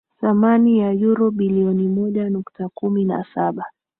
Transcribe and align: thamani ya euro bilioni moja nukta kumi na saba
thamani 0.21 0.79
ya 0.79 0.91
euro 0.91 1.31
bilioni 1.31 1.87
moja 1.87 2.29
nukta 2.29 2.69
kumi 2.69 3.05
na 3.05 3.25
saba 3.35 3.65